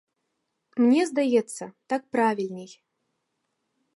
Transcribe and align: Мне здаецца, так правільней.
Мне 0.83 1.01
здаецца, 1.09 1.63
так 1.93 2.01
правільней. 2.17 2.71